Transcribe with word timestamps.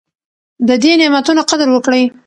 د 0.67 0.69
دې 0.83 0.91
نعمتونو 0.99 1.41
قدر 1.49 1.67
وکړئ. 1.71 2.03